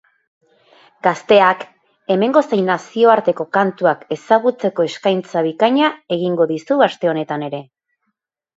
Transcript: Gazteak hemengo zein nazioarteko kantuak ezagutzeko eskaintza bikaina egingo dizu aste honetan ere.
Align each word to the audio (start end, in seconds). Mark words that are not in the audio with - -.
Gazteak 1.07 1.65
hemengo 2.15 2.43
zein 2.53 2.63
nazioarteko 2.69 3.47
kantuak 3.59 4.03
ezagutzeko 4.17 4.89
eskaintza 4.93 5.47
bikaina 5.51 5.93
egingo 6.21 6.51
dizu 6.57 6.83
aste 6.91 7.15
honetan 7.17 7.49
ere. 7.53 7.65